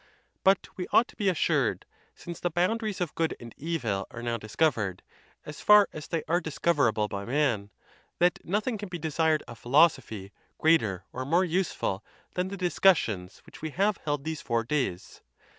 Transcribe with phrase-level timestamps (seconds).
[0.43, 4.35] But we ought to be assured, since the boundaries of good and evil are now
[4.35, 5.03] discovered,
[5.45, 7.69] as far as they are discoverable by man,
[8.17, 12.03] that nothing can be desired of philosophy greater or more useful
[12.33, 15.21] than the discussions which we have held these four days.